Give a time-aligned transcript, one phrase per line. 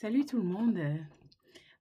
[0.00, 0.78] Salut tout le monde,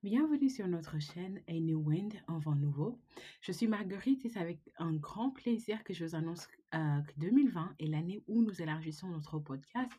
[0.02, 3.00] bienvenue sur notre chaîne A New Wind, un vent nouveau.
[3.42, 7.14] Je suis Marguerite et c'est avec un grand plaisir que je vous annonce euh, que
[7.18, 9.92] 2020 est l'année où nous élargissons notre podcast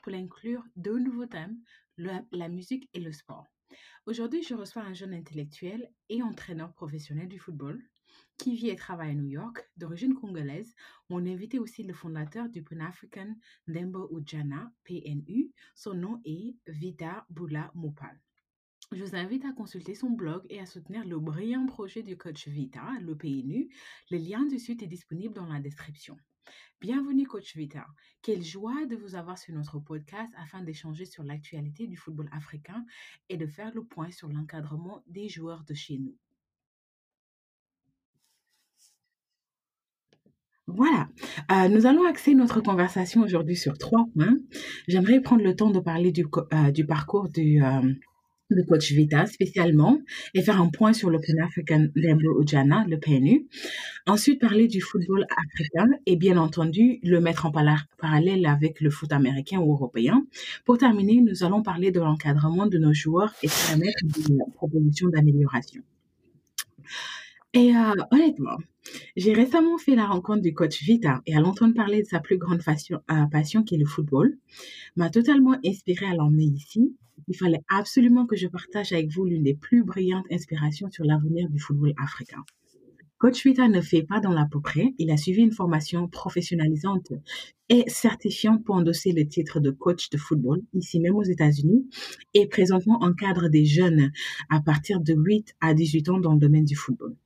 [0.00, 1.58] pour inclure deux nouveaux thèmes,
[1.96, 3.48] la musique et le sport.
[4.06, 7.82] Aujourd'hui, je reçois un jeune intellectuel et entraîneur professionnel du football
[8.38, 10.74] qui vit et travaille à New York, d'origine congolaise.
[11.08, 13.34] Mon invité aussi le fondateur du Pan-African
[13.66, 15.52] Ndembo Ujana, PNU.
[15.74, 18.20] Son nom est Vida Boula Mopal.
[18.92, 22.46] Je vous invite à consulter son blog et à soutenir le brillant projet du coach
[22.46, 23.68] Vita, le PNU.
[24.10, 26.16] Le lien du site est disponible dans la description.
[26.80, 27.86] Bienvenue, coach Vita.
[28.22, 32.84] Quelle joie de vous avoir sur notre podcast afin d'échanger sur l'actualité du football africain
[33.28, 36.16] et de faire le point sur l'encadrement des joueurs de chez nous.
[40.68, 41.08] Voilà,
[41.52, 44.36] Euh, nous allons axer notre conversation aujourd'hui sur trois points.
[44.88, 47.92] J'aimerais prendre le temps de parler du, euh, parcours du, euh,
[48.50, 50.00] du coach Vita spécialement
[50.34, 53.46] et faire un point sur le Pan-African Lembo Ujana, le PNU.
[54.06, 59.12] Ensuite, parler du football africain et bien entendu le mettre en parallèle avec le foot
[59.12, 60.26] américain ou européen.
[60.64, 65.82] Pour terminer, nous allons parler de l'encadrement de nos joueurs et permettre des propositions d'amélioration.
[67.56, 68.58] Et euh, honnêtement,
[69.16, 72.36] j'ai récemment fait la rencontre du coach Vita et à l'entendre parler de sa plus
[72.36, 74.36] grande passion, euh, passion qui est le football,
[74.94, 76.94] m'a totalement inspiré à l'emmener ici.
[77.28, 81.48] Il fallait absolument que je partage avec vous l'une des plus brillantes inspirations sur l'avenir
[81.48, 82.44] du football africain.
[83.18, 84.46] Coach Vita ne fait pas dans l'à.
[84.98, 87.12] Il a suivi une formation professionnalisante
[87.70, 91.88] et certifiante pour endosser le titre de coach de football, ici même aux États-Unis,
[92.34, 94.12] et présentement encadre des jeunes
[94.50, 97.16] à partir de 8 à 18 ans dans le domaine du football.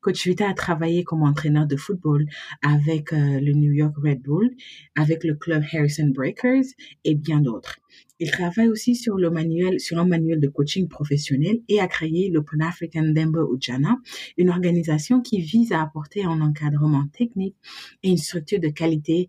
[0.00, 2.26] Coach Vita a travaillé comme entraîneur de football
[2.62, 4.50] avec euh, le New York Red Bull,
[4.96, 6.64] avec le club Harrison Breakers
[7.04, 7.78] et bien d'autres.
[8.18, 12.30] Il travaille aussi sur le manuel, sur un manuel de coaching professionnel et a créé
[12.30, 13.98] le Pan-African Dembo Ujana,
[14.38, 17.56] une organisation qui vise à apporter un encadrement technique
[18.02, 19.28] et une structure de qualité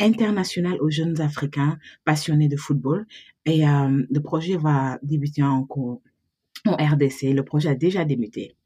[0.00, 3.06] internationale aux jeunes Africains passionnés de football.
[3.44, 6.02] Et euh, le projet va débuter en cours
[6.66, 7.34] en RDC.
[7.34, 8.56] Le projet a déjà débuté.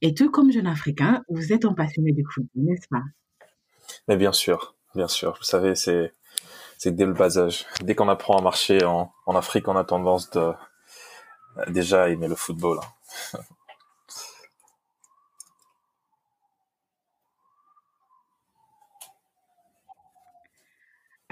[0.00, 3.02] Et tout comme jeune Africain, vous êtes un passionné du football, n'est-ce pas?
[4.08, 5.36] Mais bien sûr, bien sûr.
[5.38, 6.12] Vous savez, c'est
[6.78, 7.66] c'est dès le bas âge.
[7.82, 10.52] Dès qu'on apprend à marcher en, en Afrique, on a tendance de
[11.68, 12.78] déjà aimer le football.
[13.34, 13.38] hein.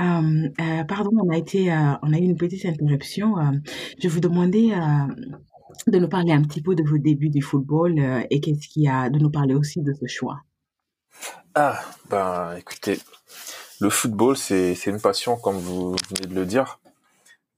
[0.00, 3.34] Euh, euh, Pardon, on a été, euh, on a eu une petite interruption.
[4.02, 4.70] Je vous demandais
[5.86, 7.98] de nous parler un petit peu de vos débuts du football
[8.30, 10.40] et qu'est-ce qui a, de nous parler aussi de ce choix?
[11.54, 11.80] Ah,
[12.10, 12.98] ben écoutez,
[13.82, 16.78] le football, c'est une passion, comme vous venez de le dire.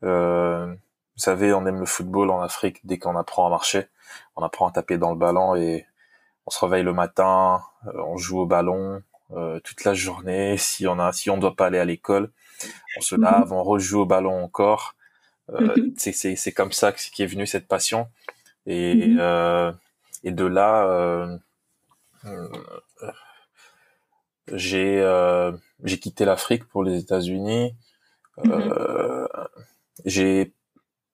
[0.05, 3.89] Euh, vous savez, on aime le football en Afrique dès qu'on apprend à marcher.
[4.37, 5.87] On apprend à taper dans le ballon et
[6.47, 9.03] on se réveille le matin, euh, on joue au ballon
[9.33, 10.57] euh, toute la journée.
[10.59, 12.31] Si on a, si on doit pas aller à l'école,
[12.99, 14.95] on se Mhm, lave, on rejoue au ballon encore.
[15.51, 18.09] Euh, mhm, c'est c'est c'est comme ça que- qu'est venue cette passion
[18.67, 19.21] et mhm,
[20.25, 20.87] et de là
[24.53, 25.53] j'ai euh,
[25.85, 27.75] j'ai quitté l'Afrique pour les États-Unis.
[28.43, 29.27] mhm, Euh,
[30.05, 30.55] j'ai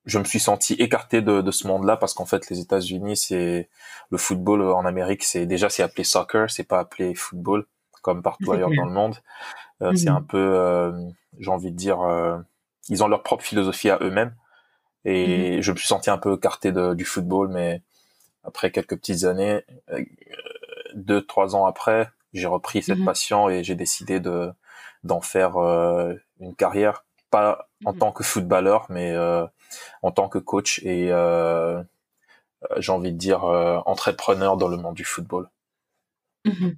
[0.07, 3.71] je me suis senti écarté de, de ce monde-là parce qu'en fait les États-Unis c'est
[4.11, 7.67] le football en Amérique c'est déjà c'est appelé soccer c'est pas appelé football
[8.03, 9.17] comme partout ailleurs dans le monde.
[9.83, 10.93] Euh, c'est un Mhm, peu euh,
[11.41, 12.39] j'ai envie de dire euh,
[12.91, 14.35] ils ont leur propre philosophie à eux-mêmes.
[15.21, 17.83] Mhm, et je me suis senti un peu écarté de- du football mais
[18.45, 19.63] après quelques petites années
[19.93, 20.05] euh,
[20.95, 24.51] deux trois ans après j'ai repris cette mhm, passion et j'ai décidé de
[25.03, 27.99] d'en faire euh, une carrière pas en mhm.
[27.99, 29.47] tant que footballeur mais euh,
[30.03, 31.83] en tant que coach et euh,
[32.79, 35.49] j'ai envie de dire entrepreneur dans le monde du football.
[36.45, 36.77] Mhm.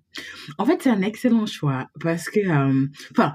[0.59, 2.41] En fait, c'est un excellent choix parce que,
[3.11, 3.33] enfin,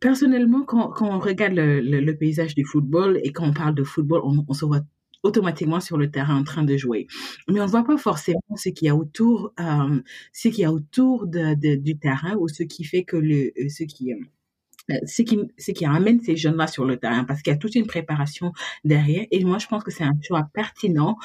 [0.00, 3.74] personnellement, quand, quand on regarde le, le, le paysage du football et quand on parle
[3.74, 4.80] de football, on, on se voit
[5.22, 7.06] automatiquement sur le terrain en train de jouer.
[7.48, 10.00] Mais on ne voit pas forcément ce qu'il y a autour, euh,
[10.32, 13.68] ce qu'il y a autour de, du terrain ou ce qui fait que le, euh,
[13.68, 17.52] ce qui, euh, ce qui, ce qui amène ces jeunes-là sur le terrain, parce qu'il
[17.52, 18.52] y a toute une préparation
[18.84, 19.26] derrière.
[19.30, 21.16] Et moi, je pense que c'est un choix pertinent.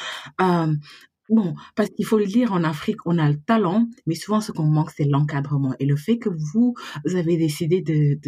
[1.31, 4.51] Bon, parce qu'il faut le dire, en Afrique, on a le talent, mais souvent, ce
[4.51, 5.73] qu'on manque, c'est l'encadrement.
[5.79, 8.19] Et le fait que vous, avez décidé de,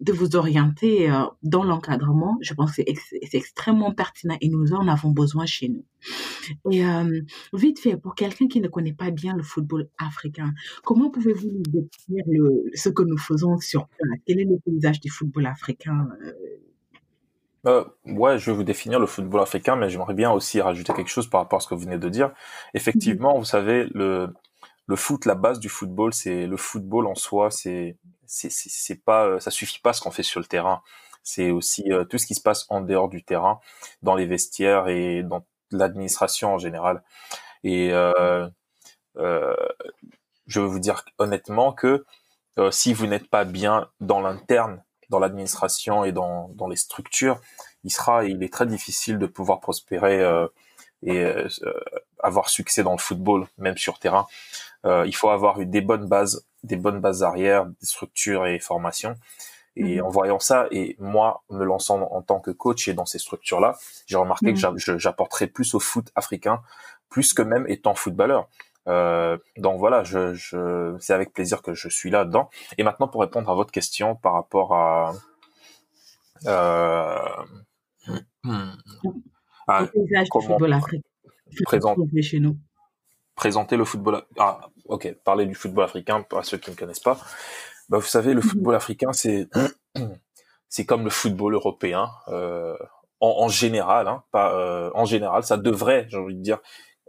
[0.00, 4.48] de vous orienter euh, dans l'encadrement, je pense que c'est ex- c'est extrêmement pertinent et
[4.48, 5.84] nous en avons besoin chez nous.
[6.70, 7.20] Et euh,
[7.52, 10.52] vite fait, pour quelqu'un qui ne connaît pas bien le football africain,
[10.84, 14.20] comment pouvez-vous nous décrire le, ce que nous faisons sur place?
[14.26, 16.32] Quel est le paysage du football africain euh,
[17.66, 21.10] Euh, ouais, je vais vous définir le football africain, mais j'aimerais bien aussi rajouter quelque
[21.10, 22.30] chose par rapport à ce que vous venez de dire.
[22.72, 24.28] Effectivement, vous savez, le,
[24.86, 27.96] le foot, la base du football, c'est le football en soi, c'est
[28.28, 30.82] c'est pas euh, ça suffit pas ce qu'on fait sur le terrain.
[31.22, 33.60] C'est aussi euh, tout ce qui se passe en dehors du terrain,
[34.02, 37.02] dans les vestiaires et dans l'administration en général.
[37.64, 38.48] Et euh,
[40.46, 42.04] je veux vous dire honnêtement que
[42.70, 47.40] si vous n'êtes pas bien dans l'interne, dans l'administration et dans, dans les structures,
[47.84, 50.24] il sera, il est très difficile de pouvoir prospérer
[51.02, 51.24] et
[52.18, 54.26] avoir succès dans le football, même sur terrain.
[54.84, 59.14] il faut avoir des bonnes bases, des bonnes bases arrière, des structures et formations.
[59.76, 60.06] Et mhm.
[60.06, 63.76] en voyant ça, et moi, me lançant en tant que coach et dans ces structures-là,
[64.06, 64.98] j'ai remarqué que mhm.
[64.98, 66.60] j'apporterais plus au foot africain,
[67.08, 68.48] plus que même étant footballeur.
[68.88, 72.48] Euh, donc voilà, je, je, c'est avec plaisir que je suis là-dedans.
[72.78, 75.12] Et maintenant, pour répondre à votre question par rapport à...
[76.46, 77.18] Euh,
[79.68, 79.86] à
[81.80, 82.56] comment chez nous?
[83.38, 84.22] Présenter le football...
[84.38, 87.18] Ah, ok, parler du football africain, pour ceux qui ne connaissent pas.
[87.88, 88.48] Bah, vous savez, le mhm.
[88.48, 89.48] football africain, c'est
[90.68, 92.76] c'est comme le football européen euh,
[93.20, 94.08] en, en, général.
[94.08, 96.58] Hein, pas euh, en général, ça devrait, j'ai envie de dire,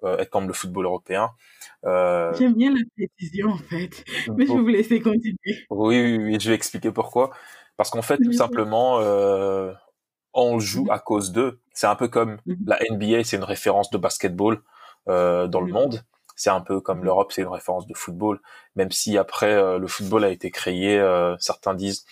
[0.04, 1.31] euh, être comme le football européen.
[1.84, 4.04] J'aime bien la précision en fait,
[4.36, 5.66] mais je vais vous laisser continuer.
[5.70, 7.32] Oui, oui, oui, je vais expliquer pourquoi.
[7.75, 9.00] Parce qu'en fait, tout simplement,
[10.34, 10.92] on joue mhm.
[10.92, 11.60] à cause d'eux.
[11.74, 12.58] C'est un peu comme mhm.
[12.66, 14.62] la NBA, c'est une référence de basketball
[15.06, 16.02] dans le monde.
[16.39, 18.39] C'est un peu comme l'Europe, c'est une référence de football.
[18.77, 22.06] Même si après euh, le football a été créé, euh, certains disent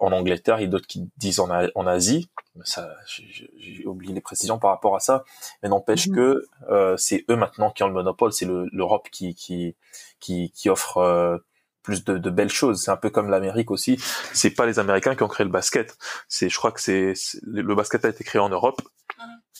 [0.00, 2.28] en Angleterre et d'autres qui disent en, en Asie.
[2.64, 5.22] Ça, j'ai oublié les précisions par rapport à ça,
[5.62, 6.14] mais n'empêche mhm.
[6.16, 8.32] que euh, c'est eux maintenant qui ont le monopole.
[8.32, 9.76] C'est l'Europe qui, qui
[10.18, 11.38] qui qui offre euh,
[11.84, 12.82] plus de, de, belles choses.
[12.82, 13.96] C'est un peu comme l'Amérique aussi.
[14.32, 15.96] C'est pas les Américains qui ont créé le basket.
[16.28, 17.14] C'est, je crois que c'est
[17.44, 18.82] le basket a été créé en Europe.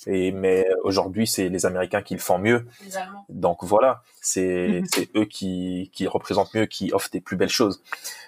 [0.06, 2.66] Et mais aujourd'hui, c'est les Américains qui le font mieux.
[3.28, 4.86] Donc voilà, c'est mhm.
[4.92, 7.82] c'est eux qui qui représentent mieux, qui offrent des plus belles choses.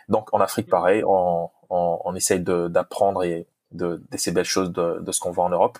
[0.08, 4.70] Donc en Afrique, pareil, on on, on essaye d'apprendre et de, de ces belles choses
[4.70, 5.78] de, de ce qu'on voit en Europe.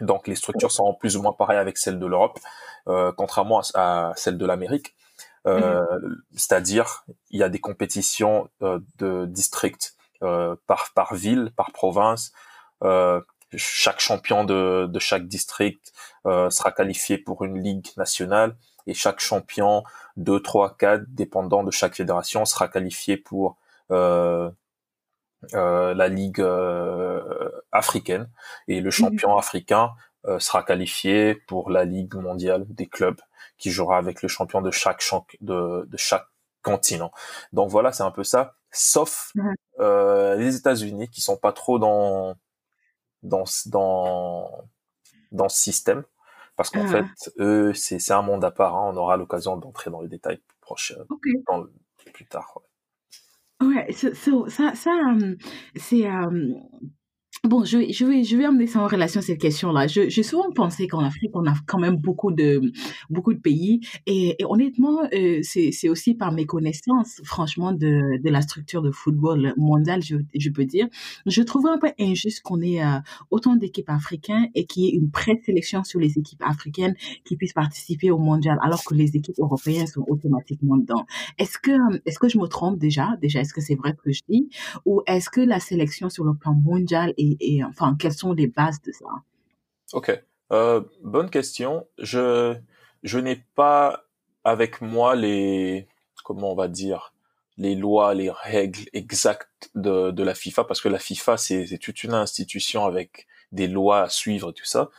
[0.00, 2.40] Donc les structures sont plus ou moins pareilles avec celles de l'Europe,
[2.88, 4.94] euh, contrairement à, à celles de l'Amérique.
[5.46, 6.22] Euh, mhm.
[6.34, 12.32] C'est-à-dire, il y a des compétitions euh, de districts euh, par, par ville, par province.
[13.56, 15.92] Chaque champion de, de chaque district
[16.24, 18.56] sera qualifié pour une ligue nationale
[18.86, 19.84] et chaque champion
[20.16, 23.56] 2, 3, 4, dépendant de chaque fédération, sera qualifié pour
[23.90, 24.50] euh,
[25.52, 26.42] la ligue
[27.72, 28.28] africaine
[28.68, 28.90] et le mhm.
[28.90, 29.90] champion africain
[30.38, 33.20] sera qualifié pour la ligue mondiale des clubs
[33.58, 35.02] qui jouera avec le champion de chaque
[35.40, 36.26] de, de chaque
[36.62, 37.12] continent.
[37.52, 38.54] Donc voilà, c'est un peu ça.
[38.72, 39.32] Sauf
[39.78, 42.34] euh, les États-Unis qui sont pas trop dans
[43.24, 44.48] dans dans
[45.32, 46.04] dans ce système
[46.56, 47.06] parce qu'en fait
[47.38, 48.76] eux c'est c'est un monde à part.
[48.76, 48.92] Hein.
[48.92, 50.94] On aura l'occasion d'entrer dans les détails proches
[52.12, 52.60] plus tard.
[53.60, 54.14] Ouais, ça,
[54.48, 55.36] ça, ça euh,
[55.76, 56.54] c'est euh,
[57.44, 59.86] Bon, je, je, vais, je vais amener ça en relation à cette question-là.
[59.86, 62.72] Je, j'ai souvent pensé qu'en Afrique, on a quand même beaucoup de,
[63.10, 63.80] beaucoup de pays.
[64.06, 68.90] Et, et honnêtement, euh, c'est, aussi par mes connaissances, franchement, de, de la structure de
[68.90, 70.88] football mondial, je, je peux dire.
[71.26, 72.98] Je trouve un peu injuste qu'on ait euh,
[73.30, 76.94] autant d'équipes africaines et qu'il y ait une présélection sur les équipes africaines
[77.26, 81.04] qui puissent participer au mondial, alors que les équipes européennes sont automatiquement dedans.
[81.36, 81.72] Est-ce que,
[82.06, 83.18] est-ce que je me trompe déjà?
[83.20, 84.48] Déjà, est-ce que c'est vrai que je dis?
[84.86, 88.46] Ou est-ce que la sélection sur le plan mondial est et, enfin, quelles sont les
[88.46, 89.06] bases de ça?
[89.92, 90.22] Ok,
[90.52, 91.86] euh, bonne question.
[91.98, 92.56] Je,
[93.02, 94.04] je n'ai pas
[94.44, 95.88] avec moi les,
[96.24, 97.14] comment on va dire,
[97.56, 102.02] les lois, les règles exactes de, de la FIFA, parce que la FIFA, c'est toute
[102.02, 104.90] une institution avec des lois à suivre et tout ça.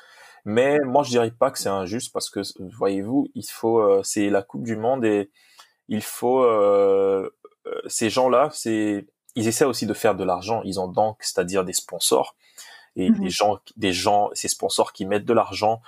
[0.45, 2.41] Mais moi, je dirais pas que c'est injuste parce que,
[2.77, 5.31] voyez-vous, il faut, euh, c'est la Coupe du Monde et
[5.87, 7.29] il faut, euh,
[7.87, 10.61] ces gens-là, c'est, ils essaient aussi de faire de l'argent.
[10.63, 12.35] Ils ont donc, c'est-à-dire des sponsors
[12.95, 13.19] et mhm.
[13.19, 15.81] des gens, des gens, ces sponsors qui mettent de l'argent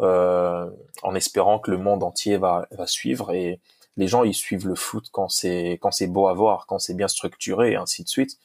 [0.00, 0.70] euh,
[1.02, 3.32] en espérant que le monde entier va, va suivre.
[3.32, 3.60] Et
[3.96, 6.94] les gens, ils suivent le foot quand c'est quand c'est beau à voir, quand c'est
[6.94, 8.38] bien structuré, et ainsi de suite.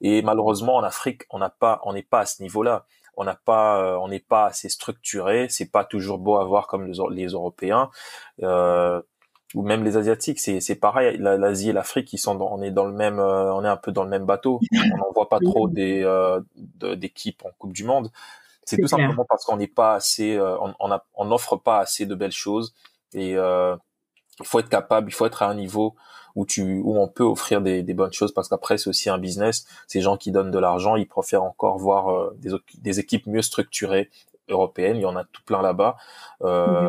[0.00, 2.86] Et malheureusement, en Afrique, on n'a pas, on n'est pas à ce niveau-là.
[3.16, 5.48] On n'a pas, euh, on n'est pas assez structuré.
[5.48, 7.90] C'est pas toujours beau à voir comme les, les Européens.
[8.42, 9.02] Euh,
[9.54, 11.16] ou même les asiatiques, c'est c'est pareil.
[11.18, 13.92] L'Asie et l'Afrique, ils sont on est dans le même, euh, on est un peu
[13.92, 14.60] dans le même bateau.
[14.94, 16.40] On n'en voit pas trop des euh,
[16.96, 18.10] d'équipes en Coupe du Monde.
[18.64, 20.56] C'est tout simplement parce qu'on n'est pas assez, euh,
[21.16, 22.74] on n'offre pas assez de belles choses
[23.14, 25.94] et il faut être capable, il faut être à un niveau
[26.34, 29.18] où tu où on peut offrir des, des bonnes choses parce qu'après c'est aussi un
[29.18, 29.66] business.
[29.86, 33.42] Ces gens qui donnent de l'argent, ils préfèrent encore voir euh, des, des équipes mieux
[33.42, 34.10] structurées
[34.48, 34.96] européennes.
[34.96, 35.96] Il y en a tout plein là-bas.
[36.42, 36.88] Euh.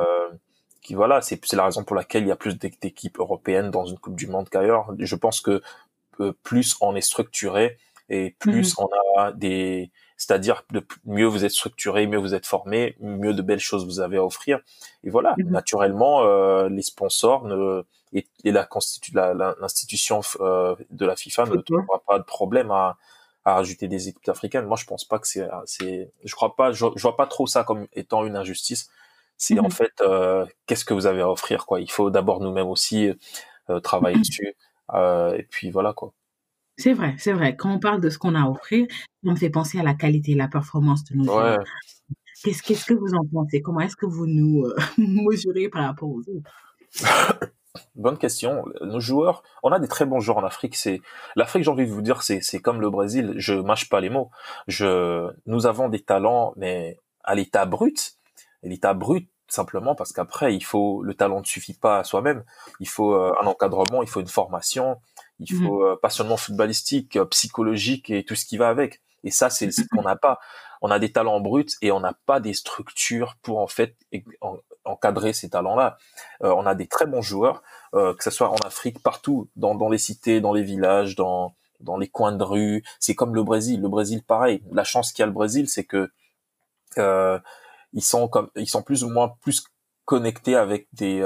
[0.82, 3.98] Qui voilà, c'est la raison pour laquelle il y a plus d'équipes européennes dans une
[3.98, 4.88] Coupe du Monde qu'ailleurs.
[4.98, 5.62] Je pense que
[6.20, 7.78] euh, plus on est structuré
[8.10, 8.86] et plus mhm.
[8.86, 13.42] on a des c'est-à-dire de mieux vous êtes structuré, mieux vous êtes formé, mieux de
[13.42, 14.60] belles choses vous avez à offrir.
[15.06, 15.50] Et voilà, mhm.
[15.50, 18.68] naturellement, euh, les sponsors ne, et, et la
[19.14, 22.98] l'institution euh, de la FIFA ne trouvera pas de problème à,
[23.46, 24.66] à rajouter des équipes africaines.
[24.66, 27.64] Moi, je pense pas que c'est, c'est, je crois pas, je, vois pas trop ça
[27.64, 28.90] comme étant une injustice.
[29.40, 29.72] C'est en mhm.
[29.72, 31.80] fait, euh, qu'est-ce que vous avez à offrir, quoi?
[31.80, 33.10] Il faut d'abord nous-mêmes aussi
[33.70, 34.54] euh, travailler dessus.
[34.94, 36.14] Euh, et puis voilà, quoi.
[36.78, 37.56] C'est vrai, c'est vrai.
[37.56, 38.86] Quand on parle de ce qu'on a à offrir,
[39.24, 41.64] on me fait penser à la qualité et la performance de nos joueurs.
[42.44, 43.62] Qu'est-ce, qu'est-ce que vous en pensez?
[43.62, 44.66] Comment est-ce que vous nous
[44.98, 46.52] mesurez par rapport aux autres?
[47.96, 48.66] Bonne question.
[48.82, 50.76] Nos joueurs, on a des très bons joueurs en Afrique.
[50.76, 51.02] C'est
[51.38, 53.34] l'Afrique, j'ai envie de vous dire, c'est c'est comme le Brésil.
[53.38, 54.32] Je mâche pas les mots.
[54.68, 58.19] Je, nous avons des talents, mais à l'état brut.
[58.64, 62.44] L'état brut, simplement parce qu'après, il faut le talent ne suffit pas à soi-même.
[62.80, 65.00] Il faut euh, un encadrement, il faut une formation,
[65.40, 69.02] il mmh faut euh, pas seulement footballistique, euh, psychologique et tout ce qui va avec.
[69.24, 70.40] Et ça, c'est ce qu'on n'a pas.
[70.82, 73.98] On a des talents bruts et on n'a pas des structures pour en fait
[74.86, 75.98] encadrer ces talents-là.
[76.42, 77.62] Euh, on a des très bons joueurs,
[77.92, 81.98] que ce soit en Afrique, partout, dans, dans les cités, dans les villages, dans dans
[81.98, 82.84] les coins de rue.
[83.00, 83.82] C'est comme le Brésil.
[83.82, 84.62] Le Brésil, pareil.
[84.72, 86.10] La chance qu'il y a le Brésil, c'est que
[87.94, 89.64] ils sont comme ils sont plus ou moins plus
[90.06, 91.22] connectés avec des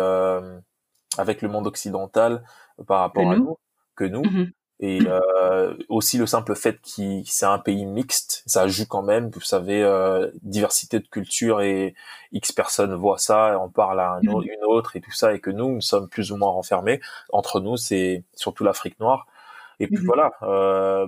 [1.17, 2.43] avec le monde occidental
[2.87, 3.57] par rapport à nous
[3.95, 4.23] que nous.
[4.23, 9.01] Mmh et euh, aussi le simple fait que c'est un pays mixte, ça joue quand
[9.01, 9.29] même.
[9.29, 11.93] Vous savez, euh, diversité de culture et
[12.33, 15.13] X personnes voient ça, et on parle à un autre, mmh une autre et tout
[15.13, 16.99] ça, et que nous, nous sommes plus ou moins renfermés.
[17.31, 19.25] Entre nous, c'est surtout l'Afrique noire.
[19.79, 20.33] Et puis mmh voilà.
[20.41, 21.07] Euh,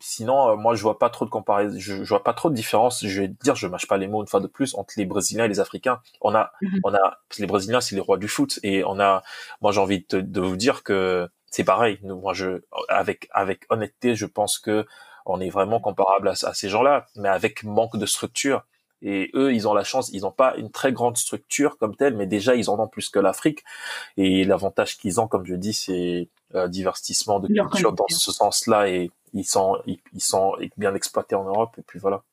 [0.00, 2.54] sinon, euh, moi, je vois pas trop de comparaison, je, je, vois pas trop de
[2.54, 3.04] différence.
[3.06, 5.44] Je vais dire, je mâche pas les mots une fois de plus entre les Brésiliens
[5.44, 6.00] et les Africains.
[6.20, 6.52] On a,
[6.84, 9.22] on a, les Brésiliens, c'est les rois du foot, et on a,
[9.60, 11.98] moi, j'ai envie de, de vous dire que c'est pareil.
[12.02, 14.86] Moi, je, avec, avec honnêteté, je pense que
[15.28, 18.64] on est vraiment comparable à, ces gens-là, mais avec manque de structure.
[19.00, 22.16] Et eux, ils ont la chance, ils n'ont pas une très grande structure comme telle,
[22.16, 23.62] mais déjà, ils en ont plus que l'Afrique.
[24.16, 28.88] Et l'avantage qu'ils ont, comme je dis, c'est euh, divertissement de culture dans ce sens-là,
[28.88, 31.74] et ils sont, ils, sont bien exploités en Europe.
[31.78, 32.24] Et puis voilà.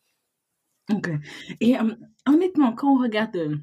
[0.93, 1.09] Ok.
[1.61, 1.95] Et euh,
[2.27, 3.57] honnêtement, quand on regarde euh,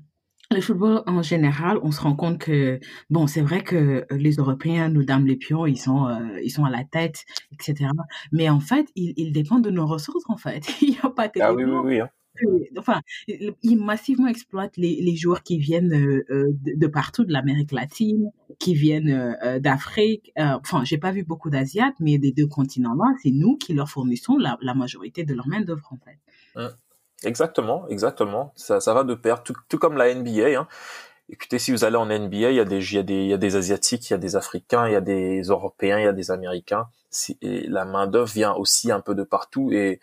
[0.51, 4.89] le football en général, on se rend compte que bon, c'est vrai que les Européens
[4.89, 7.91] nous donnent les pions, ils sont euh, ils sont à la tête, etc.
[8.33, 10.69] Mais en fait, ils, ils dépendent de nos ressources en fait.
[10.83, 12.01] Il n'y a pas de ah oui oui oui.
[12.01, 12.11] Hein.
[12.78, 18.30] Enfin, ils massivement exploitent les, joueurs qui viennent euh, euh, de, partout, de l'Amérique latine,
[18.58, 20.32] qui viennent d'Afrique.
[20.37, 24.37] enfin, j'ai pas vu beaucoup d'Asiates, mais des deux continents-là, c'est nous qui leur fournissons
[24.37, 26.18] la, majorité de leur main d'œuvre en fait.
[26.56, 26.70] Hein.
[27.25, 28.52] Exactement, exactement.
[28.56, 30.58] Ça, ça va de pair, tout, comme la NBA.
[30.58, 30.66] Hein.
[31.28, 33.28] Écoutez, si vous allez en NBA, il y a des, il y a des, il
[33.28, 36.04] y a des asiatiques, il y a des africains, il y a des européens, il
[36.04, 36.88] y a des américains.
[37.40, 40.00] La main d'œuvre vient aussi un peu de partout et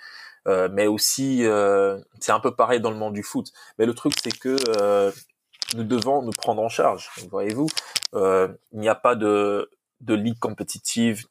[0.50, 3.52] euh, mais aussi euh, c'est un peu pareil dans le monde du foot.
[3.78, 5.12] Mais le truc c'est que euh,
[5.76, 7.10] nous devons nous prendre en charge.
[7.30, 7.68] Voyez-vous,
[8.14, 9.70] il n'y a pas de
[10.02, 11.26] de ligue compétitive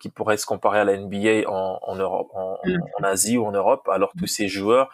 [0.00, 2.78] qui pourrait se comparer à la NBA en, en Europe, en, mm.
[2.98, 3.88] en, Asie ou en Europe.
[3.88, 4.90] Alors tous ces joueurs,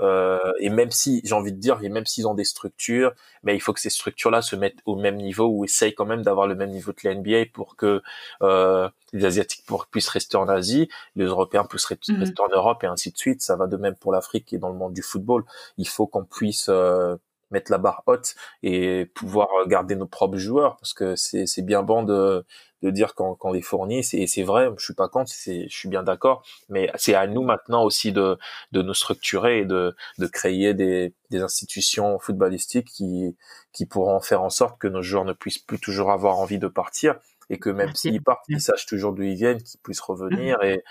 [0.00, 3.54] euh, et même si j'ai envie de dire, et même s'ils ont des structures, mais
[3.54, 6.46] il faut que ces structures-là se mettent au même niveau ou essayent quand même d'avoir
[6.46, 8.02] le même niveau que la NBA pour que
[8.42, 12.18] euh, les Asiatiques pour, puissent rester en Asie, les Européens puissent mm.
[12.18, 13.42] rester en Europe et ainsi de suite.
[13.42, 15.44] Ça va de même pour l'Afrique et dans le monde du football.
[15.78, 17.16] Il faut qu'on puisse euh,
[17.50, 22.02] mettre la barre haute et pouvoir garder nos propres joueurs parce que c'est bien bon
[22.02, 22.44] de
[22.82, 25.88] de dire qu'on qu'on les fournit et c'est vrai je suis pas contre je suis
[25.88, 28.38] bien d'accord mais c'est à nous maintenant aussi de
[28.72, 33.36] de nous structurer et de de créer des des institutions footballistiques qui
[33.72, 36.68] qui pourront faire en sorte que nos joueurs ne puissent plus toujours avoir envie de
[36.68, 37.16] partir
[37.50, 40.64] et que même s'ils partent ils sachent toujours d'où ils viennent qu'ils puissent revenir mmh.
[40.64, 40.84] et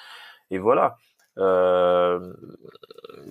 [0.52, 0.98] et voilà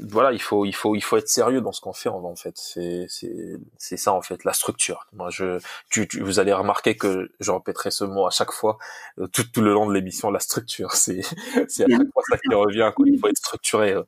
[0.02, 2.56] voilà, il faut, il faut, il faut être sérieux dans ce qu'on fait en fait.
[2.56, 5.06] C'est, c'est, c'est ça en fait, la structure.
[5.12, 5.58] Moi, je,
[5.90, 8.78] tu, tu, vous allez remarquer que je répéterai ce mot à chaque fois,
[9.18, 10.92] euh, tout, tout le long de l'émission, la structure.
[11.00, 11.22] C'est,
[11.68, 12.92] c'est à chaque fois ça qui revient.
[12.94, 13.06] Quoi.
[13.08, 13.94] Il faut être structuré.
[13.94, 14.02] Euh.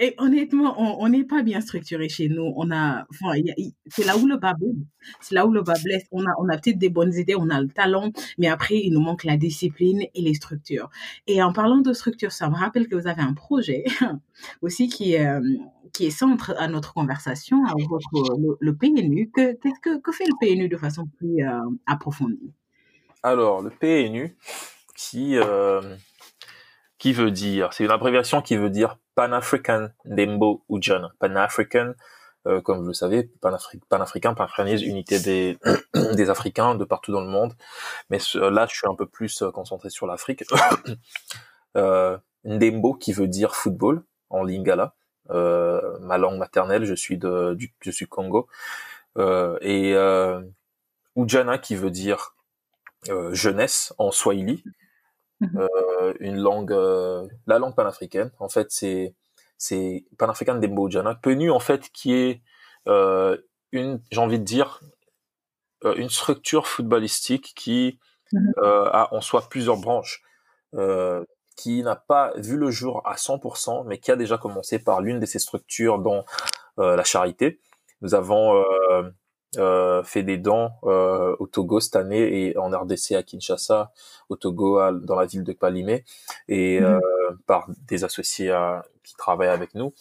[0.00, 2.52] Et honnêtement, on n'est pas bien structuré chez nous.
[2.56, 3.38] On a, enfin,
[3.88, 4.74] c'est là où le bas blesse.
[5.20, 5.74] C'est là où le bas.
[6.10, 8.92] On a, on a peut-être des bonnes idées, on a le talent, mais après, il
[8.92, 10.90] nous manque la discipline et les structures.
[11.26, 13.84] Et en parlant de structure, ça me rappelle que vous avez un projet
[14.62, 15.40] aussi qui est, euh,
[15.92, 18.08] qui est centre à notre conversation, à votre,
[18.60, 19.30] le, PNU.
[19.30, 22.52] Que, qu'est-ce que, que fait le PNU de façon plus euh, approfondie?
[23.22, 24.36] Alors, le PNU,
[24.96, 25.36] qui
[26.98, 30.64] qui veut dire, c'est une abréviation qui veut dire Pan-African Dembo.
[31.20, 31.92] Pan-African,
[32.46, 35.58] euh, comme vous le savez, pan-africain, pan-africanisme, unité des,
[36.14, 37.54] des Africains de partout dans le monde.
[38.10, 40.44] Mais là, je suis un peu plus euh, concentré sur l'Afrique.
[41.76, 44.94] euh, Ndembo, qui veut dire football en lingala.
[45.30, 48.46] Euh, ma langue maternelle, je suis de, du, je suis Congo.
[49.18, 50.40] Euh, et euh,
[51.16, 52.34] Ujana, qui veut dire
[53.30, 54.64] jeunesse en Swahili.
[55.42, 56.72] Euh, une langue,
[57.46, 58.30] la langue panafricaine.
[58.38, 59.14] En fait, c'est
[59.58, 62.42] c'est panafricaine des Mbojana, PNU en fait qui est
[62.88, 63.36] euh,
[63.72, 64.80] une, j'ai envie de dire,
[65.84, 67.98] euh, une structure footballistique qui
[68.32, 68.52] mmh
[68.92, 70.20] a en soi plusieurs branches,
[71.56, 75.20] qui n'a pas vu le jour à 100%, mais qui a déjà commencé par l'une
[75.20, 76.24] de ces structures dont
[76.76, 77.60] la charité.
[78.00, 78.64] Nous avons
[79.58, 83.90] euh, fait des dons euh, au Togo cette année et en RDC à Kinshasa,
[84.28, 86.04] au Togo dans la ville de Palimé
[86.48, 86.86] et mhm.
[86.86, 87.00] euh,
[87.46, 88.54] par des associés
[89.04, 89.94] qui travaillent avec nous.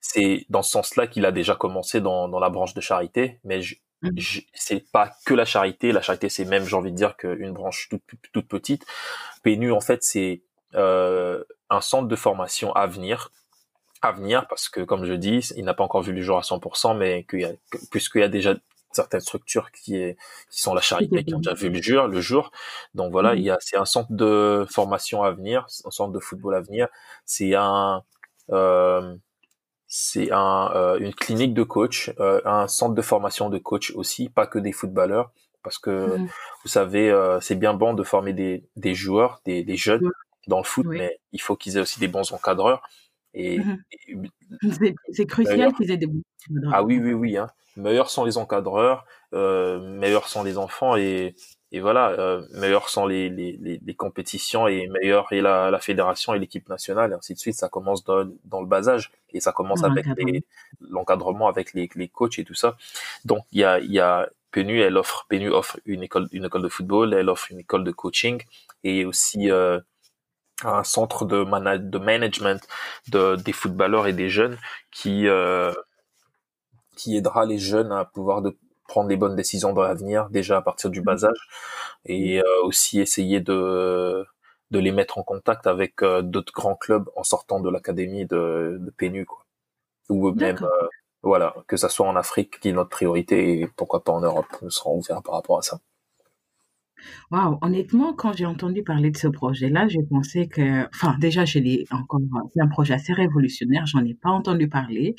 [0.00, 3.60] c'est dans ce sens-là qu'il a déjà commencé dans, dans la branche de charité, mais
[4.02, 4.12] mhm.
[4.54, 5.92] c'est pas que la charité.
[5.92, 8.02] La charité, c'est même, j'ai envie de dire, qu'une branche toute,
[8.32, 8.84] toute petite.
[9.42, 10.42] PNU, en fait, c'est
[10.74, 13.30] un centre de formation à venir
[14.02, 16.42] à venir parce que, comme je dis, il n'a pas encore vu le jour à
[16.42, 17.52] 100%, mais qu'il y a,
[17.90, 18.54] puisqu'il y a déjà
[18.92, 20.16] certaines structures qui, est,
[20.50, 22.50] qui sont la charité, qui ont déjà vu le jour, le jour.
[22.94, 26.18] Donc voilà, il y a, c'est un centre de formation à venir, un centre de
[26.18, 26.88] football à venir.
[27.24, 28.02] C'est un,
[28.50, 29.14] euh,
[29.86, 34.28] c'est un, euh, une clinique de coach, euh, un centre de formation de coach aussi,
[34.28, 35.32] pas que des footballeurs,
[35.62, 36.28] parce que mmh.
[36.62, 40.10] vous savez, c'est bien bon de former des, des joueurs, des, des jeunes
[40.48, 42.82] dans le foot, mais il faut qu'ils aient aussi des bons encadreurs.
[43.34, 43.76] Et, mmh
[45.10, 46.22] c'est crucial qu'ils aient des bons
[46.70, 47.36] Ah oui, oui, oui.
[47.36, 47.48] Hein.
[47.76, 51.34] Meilleurs sont les encadreurs, euh, meilleurs sont les enfants et,
[51.70, 56.34] et voilà, euh, meilleurs sont les, les, les, compétitions et meilleure est la, la fédération
[56.34, 57.54] et l'équipe nationale et ainsi de suite.
[57.54, 60.04] Ça commence dans, dans le bas âge et ça commence avec
[60.80, 62.76] l'encadrement avec les, les coachs et tout ça.
[63.24, 66.44] Donc il y a, il y a PNU, elle offre PNU offre une école une
[66.44, 68.42] école de football, elle offre une école de coaching
[68.84, 69.80] et aussi euh,
[70.64, 71.44] un centre de,
[71.78, 72.66] de management
[73.08, 74.58] de, des footballeurs et des jeunes
[74.90, 75.72] qui euh,
[76.96, 78.56] qui aidera les jeunes à pouvoir de
[78.88, 81.24] prendre les bonnes décisions dans l'avenir déjà à partir du bas mmh.
[81.24, 81.48] âge
[82.06, 84.24] et euh, aussi essayer de
[84.70, 88.78] de les mettre en contact avec euh, d'autres grands clubs en sortant de l'académie de,
[88.80, 89.44] de PNU quoi.
[90.08, 90.88] Ou même euh,
[91.22, 94.46] voilà que ça soit en Afrique qui est notre priorité et pourquoi pas en Europe
[94.62, 95.78] nous serons ouverts par rapport à ça
[97.30, 101.58] Waouh, honnêtement, quand j'ai entendu parler de ce projet-là, j'ai pensé que, enfin, déjà, je
[101.58, 102.20] l'ai encore,
[102.54, 105.16] c'est un projet assez révolutionnaire, j'en ai pas entendu parler.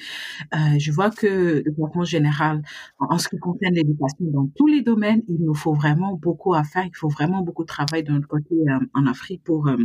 [0.56, 2.62] Euh, je vois que, de façon générale,
[3.00, 6.64] en, ce qui concerne l'éducation, dans tous les domaines, il nous faut vraiment beaucoup à
[6.64, 9.78] faire, il faut vraiment beaucoup de travail de notre côté euh, en Afrique pour euh,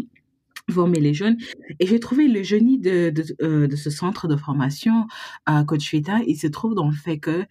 [0.70, 1.37] former les jeunes.
[1.80, 5.06] Et j'ai trouvé le génie de, de, ce centre de formation,
[5.48, 7.44] euh, Coach Vita, il se trouve dans le fait que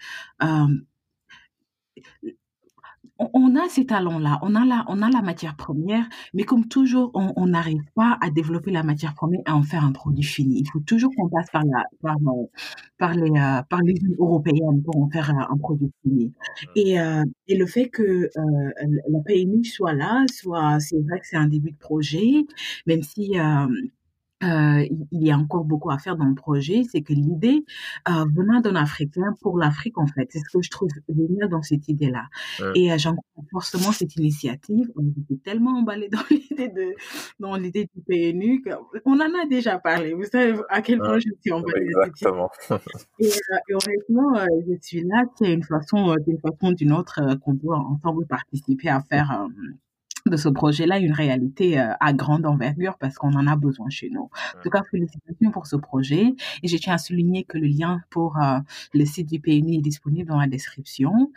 [3.20, 7.12] on a ces talents-là, on a la, on a la matière première, mais comme toujours,
[7.14, 10.60] on n'arrive pas à développer la matière première et à en faire un produit fini.
[10.60, 12.46] Il faut toujours qu'on passe par la, par, euh,
[12.98, 16.34] par les, euh, par les européennes pour en faire un, produit fini.
[16.76, 21.38] Et, euh, et le fait que la PMU soit là, soit, c'est vrai que c'est
[21.38, 22.46] un début de projet,
[22.86, 23.68] même si euh,
[24.42, 27.66] il y a encore beaucoup à faire dans le projet, c'est que l'idée
[28.10, 31.62] euh, venant d'un Africain pour l'Afrique, en fait, c'est ce que je trouve génial dans
[31.62, 32.26] cette idée-là.
[32.76, 34.92] Et euh, j'encourage forcément cette initiative.
[34.96, 36.96] On était tellement emballé dans l'idée de
[37.40, 38.64] dans l'idée du PNU
[39.04, 40.14] qu'on en a déjà parlé.
[40.14, 41.88] Vous savez à quel point je suis emballée.
[41.88, 42.50] Exactement.
[43.20, 46.94] Et, euh, et, honnêtement, euh, je suis là, c'est une façon, d'une façon ou d'une
[46.94, 49.48] autre, qu'on doit ensemble participer à faire
[50.30, 54.10] de ce projet-là une réalité euh, à grande envergure parce qu'on en a besoin chez
[54.10, 54.30] nous.
[54.58, 56.36] En tout cas, félicitations pour ce projet.
[56.64, 58.60] Et je tiens à souligner que le lien pour euh,
[58.94, 61.32] le site du PNI est disponible dans la description.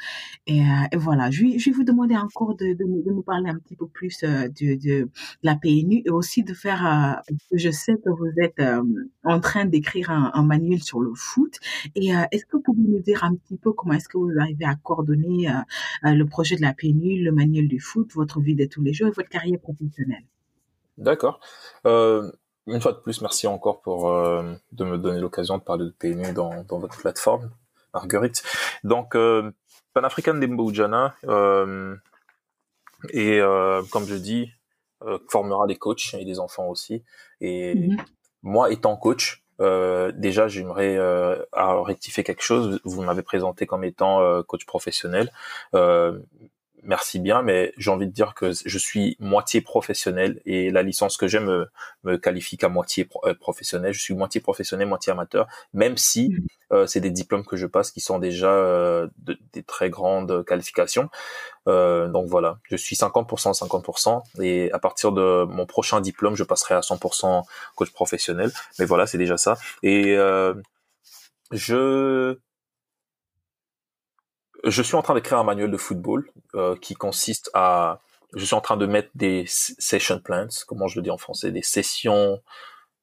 [0.47, 4.21] Et, euh, voilà, je vais, vous demander encore de, nous parler un petit peu plus
[4.21, 5.09] de,
[5.43, 7.23] la PNU et aussi de faire,
[7.53, 8.63] je sais que vous êtes
[9.25, 11.59] en train d'écrire un, manuel sur le foot.
[11.95, 14.65] Et est-ce que vous pouvez nous dire un petit peu comment est-ce que vous arrivez
[14.65, 15.49] à coordonner
[16.03, 19.09] le projet de la PNU, le manuel du foot, votre vie de tous les jours
[19.09, 20.25] et votre carrière professionnelle.
[20.97, 21.41] D'accord.
[21.87, 22.33] Euh,
[22.67, 25.91] une fois de plus, merci encore pour euh, de me donner l'occasion de parler de
[25.91, 27.51] PNU dans, dans votre plateforme,
[27.93, 28.43] Marguerite.
[28.85, 29.51] Donc, euh,
[29.93, 30.73] Pan-African Dembo
[31.25, 31.97] euh,
[33.13, 33.41] et
[33.91, 34.51] comme je dis,
[35.29, 37.03] formera des coachs et des enfants aussi.
[37.41, 37.99] Et mm-hmm.
[38.43, 42.81] moi, étant coach, euh, déjà, j'aimerais euh, rectifier quelque chose.
[42.85, 45.31] Vous m'avez présenté comme étant coach professionnel
[46.83, 51.17] merci bien, mais j'ai envie de dire que je suis moitié professionnel et la licence
[51.17, 51.69] que j'ai me,
[52.05, 53.93] me qualifie qu'à moitié euh, professionnel.
[53.93, 56.47] Je suis moitié professionnel, moitié amateur, même si mm.
[56.73, 59.09] euh, c'est des diplômes que je passe qui sont déjà euh,
[59.53, 61.09] des très grandes qualifications.
[61.67, 66.75] donc voilà, je suis 50%, 50%, et à partir de mon prochain diplôme, je passerai
[66.75, 67.43] à 100%
[67.77, 68.51] coach professionnel.
[68.79, 69.57] Mais voilà, c'est déjà ça.
[69.83, 70.17] Et
[71.53, 72.39] je
[74.65, 78.01] je suis en train d'écrire un manuel de football euh, qui consiste à
[78.35, 81.51] je suis en train de mettre des session plans, comment je le dis en français,
[81.51, 82.41] des sessions,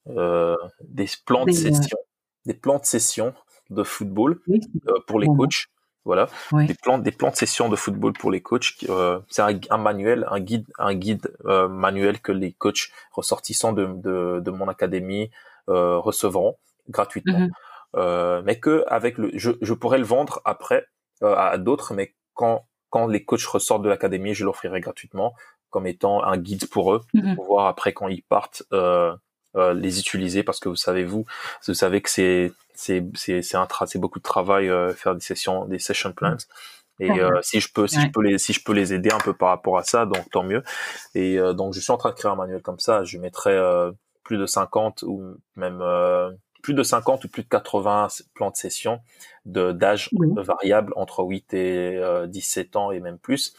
[0.08, 1.98] euh, des plans de session,
[2.46, 3.34] des plans de session
[3.70, 5.68] de football euh, pour les coachs.
[6.06, 8.76] Voilà, des plans, des plans de session de football pour les coachs.
[8.88, 13.74] Euh, c'est un, un, manuel, un guide, un guide euh, manuel que les coachs ressortissants
[13.74, 15.30] de, de, de mon académie
[15.68, 16.56] euh, recevront
[16.88, 17.50] gratuitement.
[17.94, 18.42] Mm-hmm.
[18.44, 20.86] mais que avec le, je, je pourrais le vendre après euh,
[21.22, 25.34] à d'autres, mais quand quand les coachs ressortent de l'académie, je l'offrirai gratuitement
[25.70, 29.14] comme étant un guide pour eux, pour pouvoir après quand ils partent euh,
[29.56, 31.26] euh, les utiliser parce que vous savez vous,
[31.68, 35.22] vous savez que c'est c'est c'est c'est un c'est beaucoup de travail euh, faire des
[35.22, 36.38] sessions des session plans.
[37.00, 39.20] Et euh, si je peux, si je peux les, si je peux les aider un
[39.20, 40.64] peu par rapport à ça, donc tant mieux.
[41.14, 43.04] Et euh, donc je suis en train de créer un manuel comme ça.
[43.04, 43.56] Je mettrai
[44.24, 45.84] plus de 50 ou même
[46.62, 49.02] plus de 50 ou plus de 80 plans de session
[49.46, 53.54] de d'âge variable entre 8 et 17 euh, ans et même plus.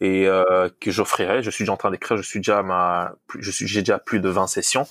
[0.00, 1.42] Et euh, que j'offrirai.
[1.42, 3.98] Je suis déjà en train d'écrire, je suis déjà à ma je suis j'ai déjà
[3.98, 4.86] plus de 20 sessions.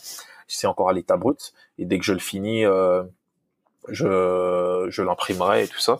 [0.48, 1.54] C'est encore à l'état brut.
[1.78, 3.04] Et dès que je le finis euh,
[3.90, 6.00] je je l'imprimerai et tout ça.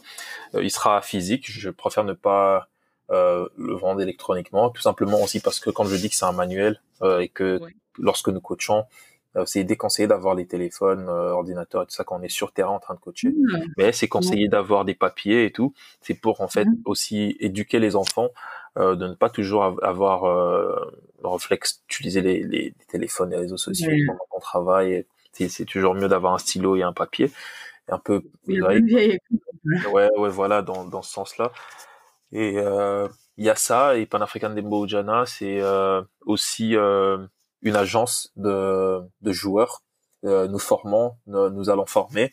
[0.54, 2.68] il sera physique, je préfère ne pas
[3.10, 6.82] le vendre électroniquement, tout simplement aussi parce que quand je dis que c'est un manuel
[7.20, 7.60] et que
[7.98, 8.84] lorsque nous coachons, euh,
[9.46, 12.72] c'est déconseillé d'avoir les téléphones, euh, ordinateurs et tout ça quand on est sur terrain
[12.72, 13.30] en train de coacher.
[13.30, 13.64] Mmh.
[13.78, 15.74] Mais c'est conseillé d'avoir des papiers et tout.
[16.02, 16.82] C'est pour en fait mmh.
[16.86, 18.30] aussi éduquer les enfants
[18.78, 20.76] euh, de ne pas toujours avoir euh,
[21.22, 25.06] le réflexe d'utiliser les, les, téléphones, les réseaux sociaux pendant qu'on travaille.
[25.32, 27.32] C'est toujours mieux d'avoir un stylo et un papier.
[27.88, 28.82] Un peu ouais,
[29.92, 31.52] ouais, voilà, dans, dans ce sens-là.
[32.34, 32.56] Et
[33.38, 35.62] il y a ça, et Pan African Dembo Ujana, c'est
[36.26, 36.76] aussi
[37.62, 39.84] une agence de, de joueurs.
[40.24, 42.32] Euh, nous formons, nous, allons former,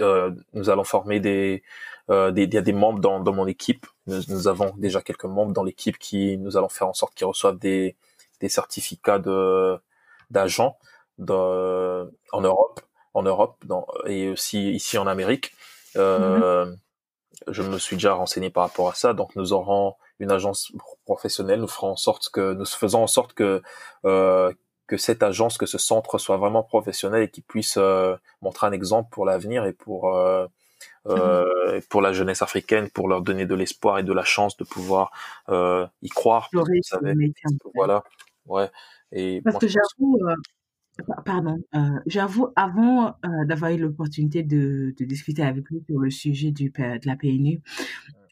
[0.00, 1.62] euh, nous allons former des,
[2.10, 3.86] euh, des, des membres dans, dans mon équipe.
[4.06, 7.26] Nous, nous avons déjà quelques membres dans l'équipe qui nous allons faire en sorte qu'ils
[7.26, 7.96] reçoivent des,
[8.40, 9.78] des certificats de
[10.30, 10.78] d'agents
[11.18, 12.80] en Europe,
[13.14, 15.52] en Europe, dans, et aussi ici en Amérique.
[15.96, 16.76] Euh, mm-hmm.
[17.48, 20.72] Je me suis déjà renseigné par rapport à ça, donc nous aurons une agence
[21.04, 21.60] professionnelle.
[21.60, 23.62] Nous ferons en sorte que nous faisons en sorte que
[24.04, 24.52] euh,
[24.86, 28.72] que cette agence, que ce centre soit vraiment professionnel et qu'il puisse euh, montrer un
[28.72, 30.46] exemple pour l'avenir et pour euh,
[31.06, 34.64] euh, pour la jeunesse africaine, pour leur donner de l'espoir et de la chance de
[34.64, 35.10] pouvoir
[35.48, 36.48] euh, y croire.
[36.52, 37.14] Vous savez.
[37.74, 38.04] Voilà,
[38.46, 38.70] ouais.
[39.12, 41.58] Et parce que j'avoue, euh, pardon,
[42.06, 47.06] j'avoue, avant d'avoir eu l'opportunité de, de discuter avec lui sur le sujet du de
[47.06, 47.60] la PNU,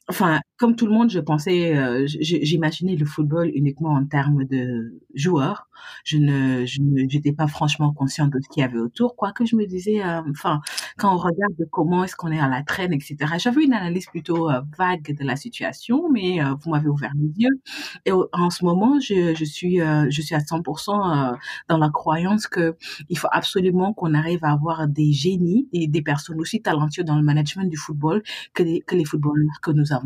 [0.09, 5.01] enfin, comme tout le monde, je pensais, euh, j'imaginais le football uniquement en termes de
[5.15, 5.69] joueurs.
[6.05, 9.17] Je ne, je n'étais pas franchement consciente de ce qu'il y avait autour.
[9.17, 10.61] Quoique je me disais, euh, enfin,
[10.99, 13.17] quand on regarde comment est-ce qu'on est à la traîne, etc.
[13.39, 17.33] J'avais une analyse plutôt euh, vague de la situation, mais euh, vous m'avez ouvert les
[17.37, 17.61] yeux.
[18.07, 21.37] Et en ce moment, je, je suis, je suis à 100%
[21.69, 22.77] dans la croyance que
[23.09, 27.17] il faut absolument qu'on arrive à avoir des génies et des personnes aussi talentueuses dans
[27.17, 28.23] le management du football
[28.55, 30.00] que les, que les footballeurs que nous avons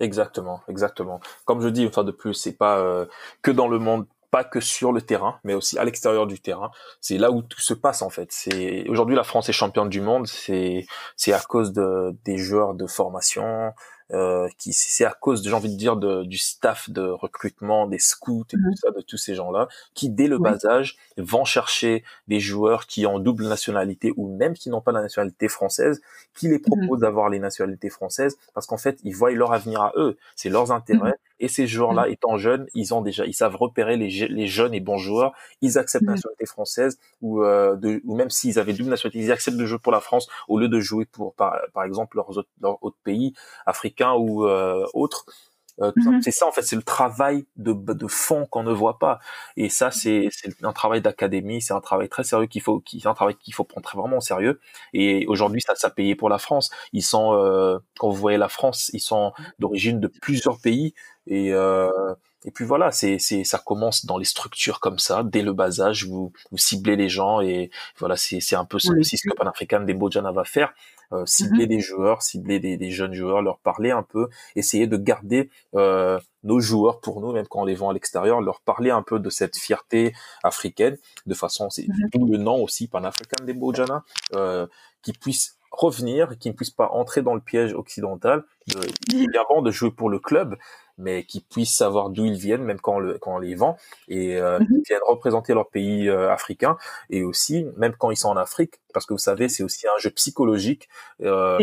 [0.00, 1.20] Exactement, exactement.
[1.44, 3.06] Comme je dis une fois de plus, c'est pas euh,
[3.42, 6.72] que dans le monde, pas que sur le terrain, mais aussi à l'extérieur du terrain.
[7.00, 8.32] C'est là où tout se passe en fait.
[8.32, 10.26] C'est aujourd'hui la France est championne du monde.
[10.26, 10.84] C'est
[11.16, 13.72] c'est à cause de des joueurs de formation,
[14.12, 17.98] euh, qui c'est à cause, j'ai envie de dire, de, du staff de recrutement, des
[17.98, 18.76] scouts et tout mmh.
[18.76, 23.06] ça, de tous ces gens-là, qui dès le bas âge vont chercher des joueurs qui
[23.06, 26.02] ont double nationalité ou même qui n'ont pas la nationalité française,
[26.34, 26.62] qui les mmh.
[26.62, 30.50] proposent d'avoir les nationalités françaises, parce qu'en fait, ils voient leur avenir à eux, c'est
[30.50, 31.14] leurs intérêts.
[31.44, 34.80] Et ces joueurs-là, étant jeunes, ils ont déjà, ils savent repérer les, les jeunes et
[34.80, 35.34] bons joueurs.
[35.60, 39.30] Ils acceptent la nationalité française ou, euh, de, ou même s'ils avaient double nationalité, ils
[39.30, 42.38] acceptent de jouer pour la France au lieu de jouer pour, par, par exemple, leurs
[42.38, 43.34] autres, leurs autres pays
[43.66, 45.26] africains ou euh, autres.
[45.80, 46.22] Euh, mm-hmm.
[46.22, 49.18] C'est ça en fait, c'est le travail de, de fond qu'on ne voit pas.
[49.56, 50.28] Et ça, c'est
[50.62, 53.64] un travail d'académie, c'est un travail très sérieux qu'il faut, qui un travail qu'il faut
[53.64, 54.60] prendre très vraiment au sérieux.
[54.92, 56.70] Et aujourd'hui, ça, ça payé pour la France.
[56.92, 60.94] Ils sont, euh, quand vous voyez la France, ils sont d'origine de plusieurs pays.
[61.26, 65.40] Et, euh, et puis voilà, c'est, c'est, ça commence dans les structures comme ça, dès
[65.40, 68.92] le bas âge, vous, vous ciblez les gens et voilà, c'est, c'est un peu ce,
[68.98, 70.74] aussi ce que Pan-African des Bojana va faire.
[71.12, 74.96] Euh, cibler des joueurs, cibler des, des, jeunes joueurs, leur parler un peu, essayer de
[74.96, 78.90] garder euh, nos joueurs pour nous, même quand on les vend à l'extérieur, leur parler
[78.90, 83.54] un peu de cette fierté africaine, de façon, c'est tout le nom aussi, Pan-African des
[83.54, 84.02] Bojana,
[84.34, 84.66] euh,
[85.02, 88.80] qui puissent revenir, qui ne puissent pas entrer dans le piège occidental, de,
[89.14, 90.56] évidemment de jouer pour le club,
[90.98, 93.76] mais qui puissent savoir d'où ils viennent, même quand on, le, quand on les vend,
[94.08, 96.76] et euh, mm viennent représenter leur pays euh, africain,
[97.10, 99.98] et aussi, même quand ils sont en Afrique, parce que vous savez, c'est aussi un
[99.98, 100.88] jeu psychologique.
[101.22, 101.58] Euh,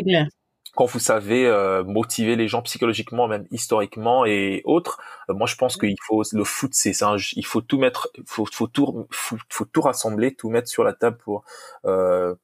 [0.75, 5.55] quand vous savez euh, motiver les gens psychologiquement, même historiquement et autres, euh, moi je
[5.55, 6.93] pense qu'il faut le foot, c'est
[7.35, 10.93] il faut tout mettre, faut, faut tout, faut, faut, tout rassembler, tout mettre sur la
[10.93, 11.43] table pour
[11.85, 12.35] euh,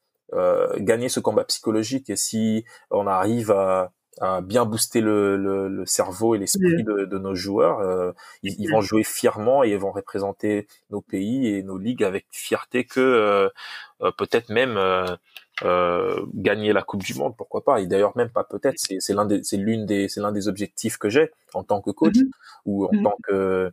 [0.80, 2.10] gagner ce combat psychologique.
[2.10, 7.06] Et si on arrive à à bien booster le, le, le cerveau et l'esprit de,
[7.06, 7.80] de, nos joueurs.
[7.80, 8.12] Euh,
[8.44, 12.26] ils, ils, vont jouer fièrement et ils vont représenter nos pays et nos ligues avec
[12.32, 13.50] fierté que euh,
[14.02, 14.78] euh peut-être même
[15.64, 17.82] euh, gagner la Coupe du Monde, pourquoi pas.
[17.82, 20.98] Et d'ailleurs même pas peut-être, c'est l'un des c'est l'une des c'est l'un des objectifs
[20.98, 22.32] que j'ai en tant que coach mm-hmm.
[22.66, 23.04] ou en mm-hmm.
[23.04, 23.72] tant que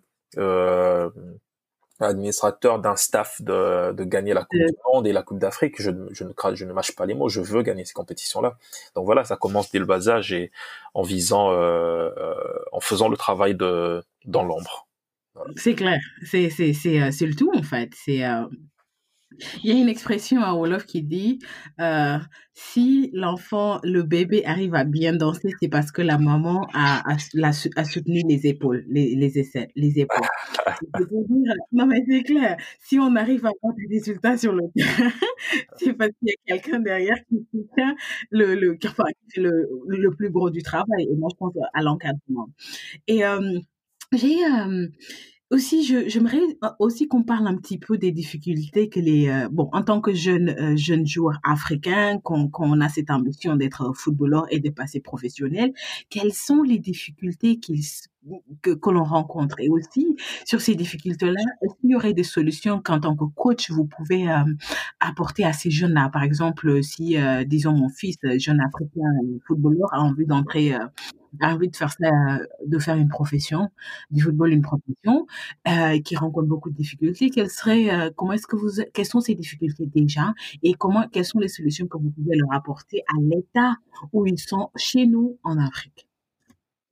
[2.00, 5.90] administrateur d'un staff de, de, gagner la Coupe du Monde et la Coupe d'Afrique, je,
[6.10, 8.56] je, ne je ne mâche pas les mots, je veux gagner ces compétitions-là.
[8.94, 10.50] Donc voilà, ça commence dès le bas âge et
[10.94, 12.34] en visant, euh, euh,
[12.72, 14.88] en faisant le travail de dans l'ombre.
[15.34, 15.52] Voilà.
[15.56, 17.92] C'est clair, c'est euh, le tout en fait.
[17.94, 18.44] C'est euh,
[19.62, 21.38] il y a une expression à Wolof qui dit
[21.80, 22.18] euh,
[22.52, 27.16] si l'enfant, le bébé arrive à bien danser, c'est parce que la maman a, a,
[27.46, 29.32] a, soutenu les épaules, les, les,
[29.74, 30.28] les épaules.
[31.72, 32.56] non, mais c'est clair.
[32.80, 35.10] Si on arrive à avoir des résultats sur le terrain,
[35.78, 37.96] c'est parce qu'il y a quelqu'un derrière qui soutient
[38.30, 38.78] le, le,
[39.36, 41.08] le, le plus gros du travail.
[41.10, 42.50] Et moi, je pense à l'encadrement.
[43.08, 43.58] Et euh,
[44.12, 44.44] j'ai.
[44.46, 44.86] Euh,
[45.54, 46.40] aussi, j'aimerais
[46.78, 50.12] aussi qu'on parle un petit peu des difficultés que les, euh, bon, en tant que
[50.12, 55.00] jeune, euh, jeune joueur africain, qu'on, qu'on a cette ambition d'être footballeur et de passer
[55.00, 55.72] professionnel,
[56.10, 57.84] quelles sont les difficultés qu'ils,
[58.62, 59.60] que, que l'on rencontre?
[59.60, 63.70] Et aussi, sur ces difficultés-là, est-ce qu'il y aurait des solutions qu'en tant que coach,
[63.70, 64.44] vous pouvez euh,
[65.00, 66.10] apporter à ces jeunes-là?
[66.12, 69.08] Par exemple, si, disons, mon fils, jeune africain
[69.46, 70.74] footballeur, a envie d'entrer
[71.42, 72.10] envie de faire ça,
[72.66, 73.70] de faire une profession,
[74.10, 75.26] du football une profession,
[75.68, 77.30] euh, qui rencontre beaucoup de difficultés.
[77.30, 81.24] Quelles seraient, euh, comment est-ce que vous, quelles sont ces difficultés déjà, et comment, quelles
[81.24, 83.76] sont les solutions que vous pouvez leur apporter à l'état
[84.12, 86.08] où ils sont chez nous en Afrique?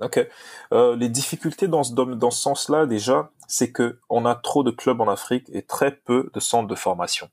[0.01, 0.27] Ok.
[0.73, 4.71] Euh, les difficultés dans ce, dans ce sens-là, déjà, c'est que on a trop de
[4.71, 7.29] clubs en Afrique et très peu de centres de formation.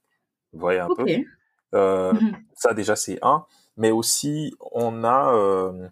[0.54, 1.24] Vous voyez un okay.
[1.24, 1.78] peu.
[1.78, 3.45] Euh, mmh Ça, déjà, c'est un.
[3.78, 5.88] Mais aussi, on a euh,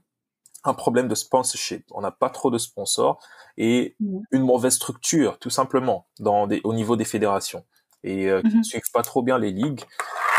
[0.67, 1.85] un problème de sponsorship.
[1.91, 3.19] On n'a pas trop de sponsors
[3.57, 4.19] et mmh.
[4.31, 7.65] une mauvaise structure, tout simplement, dans des, au niveau des fédérations
[8.03, 9.81] et euh, qui ne mmh suivent pas trop bien les ligues.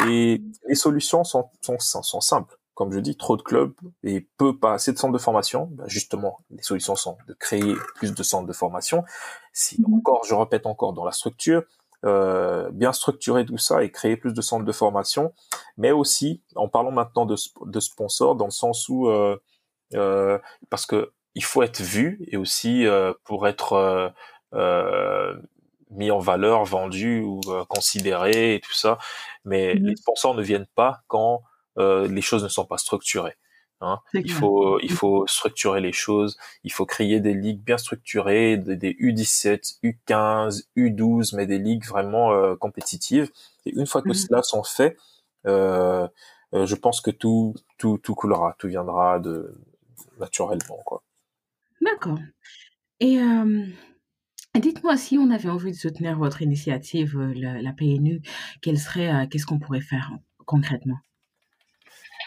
[0.07, 2.57] Et les solutions sont, sont, sont simples.
[2.75, 5.69] Comme je dis, trop de clubs et peu, pas assez de centres de formation.
[5.73, 9.05] Ben justement, les solutions sont de créer plus de centres de formation.
[9.53, 11.65] Si mmh encore, je répète encore, dans la structure,
[12.05, 15.33] euh, bien structurer tout ça et créer plus de centres de formation,
[15.77, 17.35] mais aussi en parlant maintenant de,
[17.67, 19.37] de sponsors dans le sens où euh,
[19.93, 24.09] parce que il faut être vu et aussi euh, pour être euh,
[24.55, 25.35] euh,
[25.91, 28.99] mis en valeur, vendu ou considéré et tout ça.
[29.45, 29.87] Mais mmh.
[29.87, 31.43] les sponsors ne viennent pas quand
[31.79, 33.37] les choses ne sont pas structurées.
[33.81, 34.01] Hein.
[34.13, 36.37] Il faut il faut structurer les choses.
[36.65, 41.87] Il faut créer des ligues bien structurées, des, des U17, U15, U12, mais des ligues
[41.87, 43.31] vraiment euh, compétitives.
[43.65, 44.15] Et une fois que mmh.
[44.15, 44.99] cela sont faits,
[45.47, 46.09] euh,
[46.53, 49.55] je pense que tout tout tout coulera, tout viendra de
[50.19, 51.03] naturellement, quoi.
[51.81, 52.19] D'accord.
[53.01, 53.67] Et euh,
[54.55, 58.23] dites-moi si on avait envie de soutenir votre initiative, euh, la, la PNU,
[58.63, 60.11] quel serait, euh, qu'est-ce qu'on pourrait faire
[60.47, 60.99] concrètement?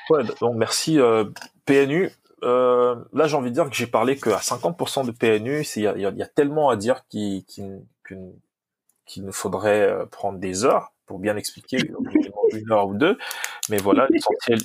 [0.09, 1.25] Ouais, donc merci euh,
[1.65, 2.09] PNU.
[2.43, 5.87] Euh, là, j'ai envie de dire que j'ai parlé qu'à 50% de PNU, il y
[5.87, 7.63] a, y a, tellement à dire qu'il qui,
[8.07, 8.15] qui,
[9.05, 11.77] qui nous faudrait prendre des heures pour bien expliquer
[12.53, 13.17] une heure ou deux.
[13.69, 14.07] Mais voilà,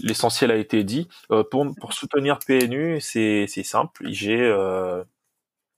[0.03, 1.09] l'essentiel a été dit.
[1.33, 4.05] Euh, pour, pour soutenir PNU, c'est simple.
[4.11, 5.03] J'ai euh,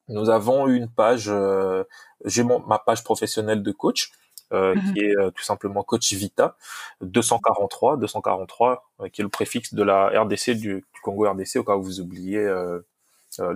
[0.08, 1.84] nous avons une page, euh,
[2.26, 4.12] j'ai ma page professionnelle de coach.
[4.54, 4.92] Euh, mm-hmm.
[4.94, 6.56] qui est euh, tout simplement Coach Vita
[7.02, 11.64] 243 243 euh, qui est le préfixe de la RDC du, du Congo RDC au
[11.64, 12.86] cas où vous oubliez le,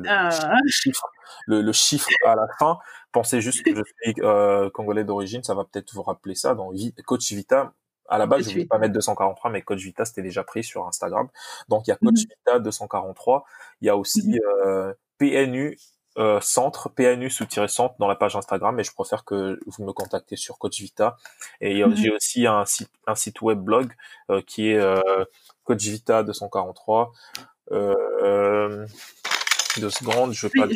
[0.07, 0.29] ah.
[0.69, 1.07] chiffre,
[1.47, 2.79] le, le, chiffre à la fin
[3.13, 4.15] pensez juste que je suis
[4.73, 6.75] congolais d'origine ça va peut-être vous rappeler ça donc
[7.07, 7.73] Coach Vita
[8.09, 10.87] à la base, je voulais pas mettre 243, mais Coach Vita, c'était déjà pris sur
[10.87, 11.29] Instagram.
[11.69, 12.35] Donc, il y a Coach mmh.
[12.47, 13.45] Vita 243.
[13.81, 14.39] Il y a aussi mmh.
[14.67, 15.79] euh, PNU
[16.19, 20.37] euh, centre, PNU sous-centre dans la page Instagram, mais je préfère que vous me contactez
[20.37, 21.17] sur Coach Vita.
[21.61, 21.97] Et mhm.
[21.97, 23.93] j'ai aussi un site, un site web blog
[24.31, 25.25] euh, qui est euh,
[25.65, 27.13] Coach Vita 243.
[27.71, 28.87] Euh,
[29.81, 30.69] deux secondes, je vais pas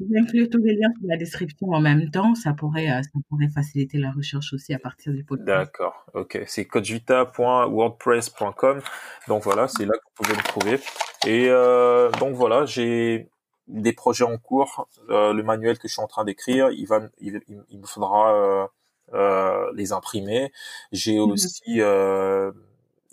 [0.00, 2.34] je vais inclure tous les liens dans la description en même temps.
[2.34, 5.46] Ça pourrait, ça pourrait faciliter la recherche aussi à partir du podcast.
[5.46, 6.06] D'accord.
[6.14, 6.42] Ok.
[6.46, 8.80] C'est coachvita.wordpress.com.
[9.28, 10.80] Donc voilà, c'est là que vous pouvez me trouver.
[11.26, 13.28] Et euh, donc voilà, j'ai
[13.68, 14.88] des projets en cours.
[15.10, 18.34] Euh, le manuel que je suis en train d'écrire, il va, il, il, me faudra
[18.34, 18.66] euh,
[19.14, 20.52] euh les imprimer.
[20.92, 21.30] J'ai mhm.
[21.30, 22.52] aussi euh,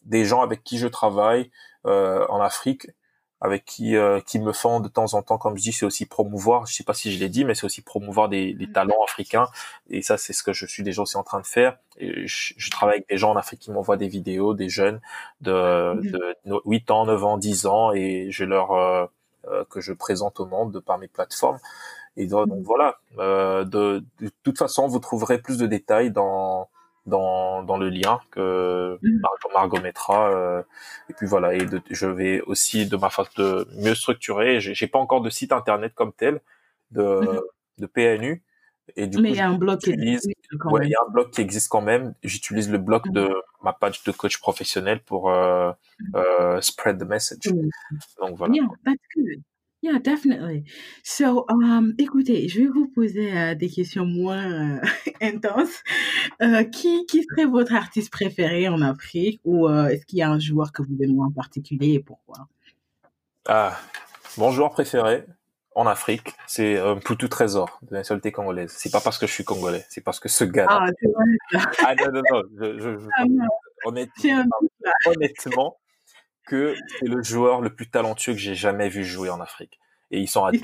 [0.06, 1.52] des gens avec qui je travaille
[1.86, 2.88] euh, en Afrique
[3.42, 3.96] avec qui
[4.28, 6.68] qui me font de temps en temps, comme je dis, c'est aussi promouvoir.
[6.68, 8.74] Je sais pas si je l'ai dit, mais c'est aussi promouvoir des, des, mhm.
[8.74, 9.48] talents africains.
[9.90, 11.78] Et ça, c'est ce que je suis déjà aussi en train de faire.
[11.98, 15.02] Et je, je travaille avec des gens en Afrique qui m'envoient des vidéos, des jeunes
[15.42, 16.12] de, mhm.
[16.46, 19.10] de 8 ans, 9 ans, 10 ans, et je leur
[19.48, 21.58] euh, que je présente au monde de par mes plateformes.
[22.16, 22.62] Et donc, mm.
[22.62, 26.70] voilà, euh, de, de, toute façon, vous trouverez plus de détails dans
[27.06, 29.20] dans, dans le lien que mm.
[29.20, 30.30] Margot, Margot mettra.
[30.30, 30.64] Euh,
[31.10, 34.60] et puis voilà, et je vais aussi de ma façon de mieux structurer.
[34.60, 36.42] J'ai pas encore de site internet comme tel
[36.92, 37.42] de, mm.
[37.80, 38.44] de PNU.
[38.98, 40.28] Et du Mais il y a un blog qui existe.
[40.66, 42.14] Ouais, il y a un blog qui existe quand même.
[42.24, 43.30] J'utilise le blog de
[43.64, 45.72] ma page de coach professionnel pour euh,
[46.14, 47.40] uh, spread the message.
[48.20, 48.54] Donc voilà.
[48.54, 49.36] Yeah.
[49.84, 50.64] Yeah, definitely.
[51.04, 54.82] So, um, écoutez, je vais vous poser uh, des questions moins uh,
[55.22, 55.84] intenses.
[56.72, 60.72] qui, qui serait votre artiste préféré en Afrique ou est-ce qu'il y a un joueur
[60.72, 62.48] que vous aimez en particulier et pourquoi?
[63.48, 63.78] Ah,
[64.38, 65.26] mon joueur préféré
[65.74, 68.74] en Afrique, c'est un Poutou Trésor de la nationalité congolaise.
[68.76, 70.68] C'est pas parce que je suis congolais, c'est parce que ce gars.
[70.70, 71.64] Ah, c'est vrai.
[71.86, 73.24] ah non non non, je, je, je ah,
[73.86, 74.44] honnêtement,
[75.06, 75.78] honnêtement,
[76.46, 79.80] que c'est le joueur le plus talentueux que j'ai jamais vu jouer en Afrique.
[80.12, 80.62] Et ils sont à il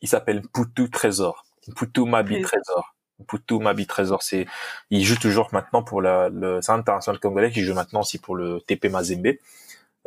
[0.00, 1.44] Il s'appelle Poutou Trésor.
[1.74, 2.94] Poutou Mabi Trésor.
[3.26, 4.46] Poutou Mabi Trésor, c'est,
[4.90, 8.18] il joue toujours maintenant pour la, le, c'est un international congolais qui joue maintenant aussi
[8.18, 9.34] pour le TP Mazembe.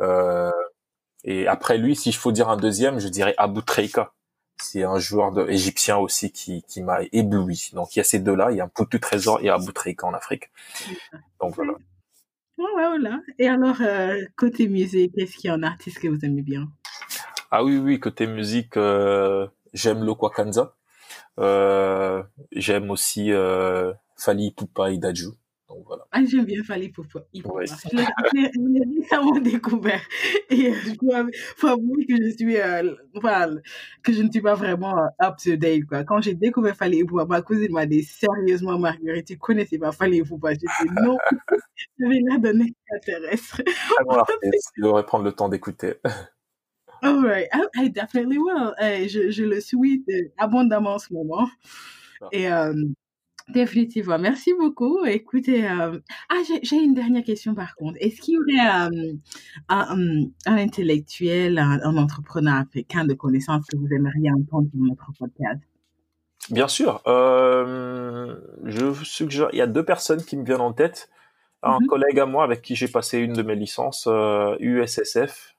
[0.00, 0.50] Euh,
[1.24, 4.12] et après lui, si je faut dire un deuxième, je dirais Abou Treika.
[4.56, 7.70] C'est un joueur de, égyptien aussi qui, qui m'a ébloui.
[7.74, 10.06] Donc il y a ces deux-là, il y a un Poutou Trésor et Abou Treika
[10.06, 10.50] en Afrique.
[11.40, 11.74] Donc voilà.
[12.56, 13.20] Voilà.
[13.38, 16.68] Et alors, euh, côté musique, est-ce qu'il y a un artiste que vous aimez bien?
[17.50, 20.74] Ah oui, oui, côté musique, euh, j'aime Lokwa Kanza.
[21.38, 25.32] Euh, j'aime aussi euh, Fali Ipupa Idaju.
[25.74, 26.04] Donc voilà.
[26.12, 27.20] Ah, j'aime bien Fali Ipupa.
[27.44, 27.64] Ouais.
[27.66, 27.96] Je
[28.36, 30.02] l'ai récemment découvert.
[30.50, 33.48] Et euh, je dois faut avouer que je suis, euh, enfin,
[34.02, 36.04] que je ne suis pas vraiment euh, up to date, quoi.
[36.04, 40.18] Quand j'ai découvert Fali Ipupa, ma cousine m'a dit sérieusement, Marguerite, tu connaissais pas Fali
[40.18, 40.52] Ipupa?
[40.52, 41.16] J'ai dit non.
[41.98, 43.62] J'avais l'air d'un extraterrestre.
[43.98, 44.22] Ah bon
[44.76, 45.94] il devrait prendre le temps d'écouter.
[47.04, 48.74] All right, I, I definitely will.
[48.78, 50.04] Je, je, le suis
[50.38, 51.48] abondamment en ce moment.
[52.20, 52.28] Ah.
[52.30, 52.72] Et euh,
[53.48, 55.04] définitivement, merci beaucoup.
[55.04, 57.96] Écoutez, euh, ah, j'ai une dernière question par contre.
[58.00, 59.12] Est-ce qu'il y aurait euh,
[59.68, 65.10] un, un, intellectuel, un, un, entrepreneur africain de connaissances que vous aimeriez entendre dans notre
[65.18, 65.62] podcast?
[66.50, 67.00] Bien sûr.
[67.06, 71.08] Euh, je suggère, il y a deux personnes qui me viennent en tête
[71.64, 74.08] un mmh collègue à moi avec qui j'ai passé une de mes licences
[74.58, 75.54] USSF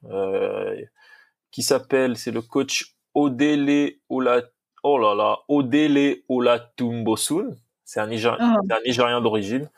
[1.49, 4.41] qui s'appelle c'est le coach Odele Ola
[4.83, 7.55] oh là là Odele Olatumbosun
[7.93, 9.69] c'est un, Nigérien, un Nigérien d'origine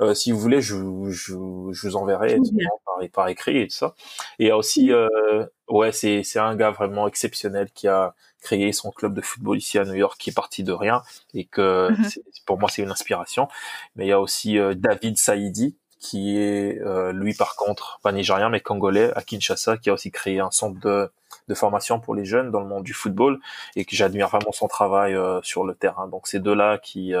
[0.00, 0.76] euh, si vous voulez je,
[1.08, 1.34] je,
[1.72, 2.36] je vous enverrai
[2.84, 3.94] par, par, écrit et tout ça
[4.38, 8.14] et il y a aussi euh, ouais c'est c'est un gars vraiment exceptionnel qui a
[8.42, 11.44] créé son club de football ici à New York qui est parti de rien et
[11.44, 12.08] que mhm.
[12.44, 13.48] pour moi c'est une inspiration.
[13.96, 18.50] Mais il y a aussi euh, David Saïdi qui est lui par contre pas nigérien
[18.50, 21.10] mais congolais à Kinshasa qui a aussi créé un centre de,
[21.48, 23.40] de formation pour les jeunes dans le monde du football
[23.76, 26.08] et que j'admire vraiment son travail euh, sur le terrain.
[26.08, 27.12] Donc ces deux-là qui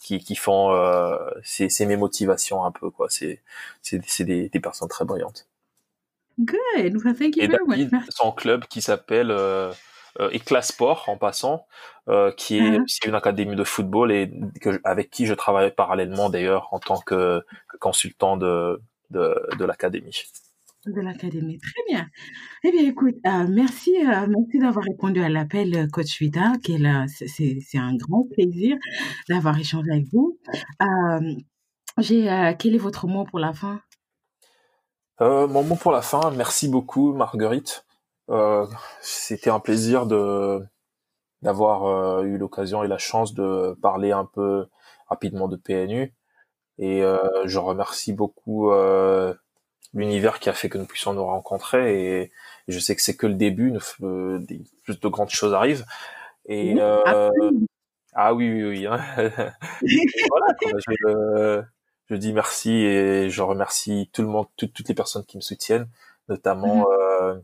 [0.00, 0.70] qui, qui font
[1.42, 3.08] c'est mes motivations un peu quoi.
[3.10, 3.42] C'est
[3.82, 5.46] c'est des, des personnes très brillantes.
[6.38, 7.02] Good.
[7.02, 9.72] Well, thank you et David, son club qui s'appelle euh,
[10.20, 11.66] euh, Sport en passant,
[12.10, 12.84] euh, qui est uh-huh.
[12.84, 14.30] aussi une académie de football et
[14.60, 19.64] que, avec qui je travaille parallèlement d'ailleurs en tant que, que consultant de, de, de
[19.64, 20.24] l'académie.
[20.86, 22.06] De l'académie, très bien.
[22.62, 26.52] Eh bien, écoute, euh, merci, euh, merci d'avoir répondu à l'appel, euh, Coach Vita.
[26.62, 28.76] C'est, un grand plaisir
[29.28, 30.38] d'avoir échangé avec vous.
[30.80, 33.80] Euh, quel est votre mot pour la fin?
[35.18, 37.84] Mon mot pour la fin, merci beaucoup, Marguerite.
[39.00, 40.60] C'était un plaisir de
[41.42, 44.66] d'avoir eu l'occasion et la chance de parler un peu
[45.08, 46.14] rapidement de PNU.
[46.78, 47.02] Et
[47.44, 48.70] je remercie beaucoup
[49.94, 52.32] l'univers qui a fait que nous puissions nous rencontrer et,
[52.68, 53.72] je sais que c'est que le début,
[54.02, 55.84] euh, des, plus de grandes choses arrivent.
[56.46, 57.30] Et euh,
[58.12, 58.86] ah oui oui oui.
[58.86, 58.98] Hein.
[59.16, 61.62] voilà, je,
[62.10, 65.88] je, dis merci et je remercie tout le monde, toutes les personnes qui me soutiennent,
[66.28, 67.36] notamment euh,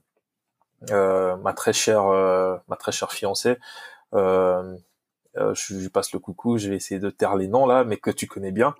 [0.90, 3.58] euh, ma très chère euh, ma très chère fiancée.
[4.14, 4.76] Euh,
[5.38, 7.96] euh, je lui passe le coucou, je vais essayer de taire les noms là, mais
[7.96, 8.74] que tu connais bien.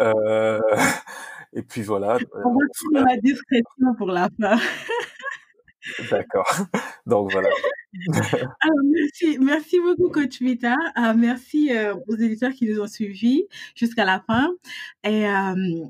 [0.00, 0.60] Euh,
[1.54, 2.18] et puis voilà.
[2.44, 4.58] On va faire la discrétion pour la fin.
[6.10, 6.46] D'accord.
[7.06, 7.48] Donc voilà.
[8.60, 10.76] Alors, merci, merci beaucoup, Coach Vita.
[10.98, 14.50] Euh, merci euh, aux éditeurs qui nous ont suivis jusqu'à la fin.
[15.04, 15.84] Et euh,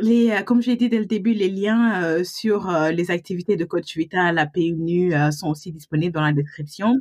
[0.00, 3.56] les, euh, comme j'ai dit dès le début, les liens euh, sur euh, les activités
[3.56, 6.96] de Coach Vita la PNU sont aussi disponibles dans la description.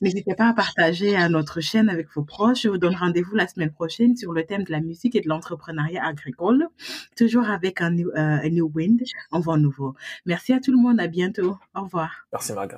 [0.00, 2.62] N'hésitez pas à partager à notre chaîne avec vos proches.
[2.62, 5.28] Je vous donne rendez-vous la semaine prochaine sur le thème de la musique et de
[5.28, 6.68] l'entrepreneuriat agricole,
[7.16, 9.02] toujours avec un, un new wind,
[9.32, 9.94] un vent nouveau.
[10.26, 11.00] Merci à tout le monde.
[11.00, 11.56] À bientôt.
[11.74, 12.26] Au revoir.
[12.32, 12.72] Merci Margaret.